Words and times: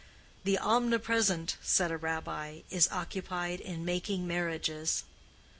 "The 0.45 0.57
Omnipresent," 0.57 1.57
said 1.61 1.91
a 1.91 1.97
Rabbi, 1.97 2.61
"is 2.71 2.89
occupied 2.91 3.59
in 3.59 3.85
making 3.85 4.25
marriages." 4.25 5.03